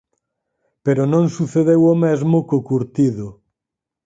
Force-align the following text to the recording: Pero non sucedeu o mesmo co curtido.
Pero 0.85 1.03
non 1.13 1.25
sucedeu 1.37 1.81
o 1.93 1.95
mesmo 2.05 2.37
co 2.47 2.65
curtido. 2.69 3.27